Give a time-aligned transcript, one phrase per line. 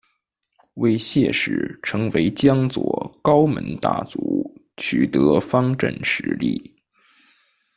[0.73, 6.75] 为谢氏成为江左高门大族取得方镇实力。